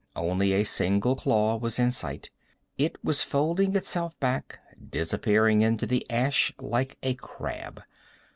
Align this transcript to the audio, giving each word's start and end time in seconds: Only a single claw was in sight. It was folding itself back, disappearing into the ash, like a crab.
Only 0.15 0.53
a 0.53 0.63
single 0.63 1.15
claw 1.15 1.57
was 1.57 1.77
in 1.77 1.91
sight. 1.91 2.31
It 2.75 2.95
was 3.03 3.21
folding 3.21 3.75
itself 3.75 4.19
back, 4.19 4.57
disappearing 4.89 5.61
into 5.61 5.85
the 5.85 6.09
ash, 6.09 6.51
like 6.57 6.97
a 7.03 7.13
crab. 7.13 7.83